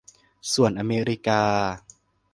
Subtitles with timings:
[0.53, 1.41] ส่วนอเมริกา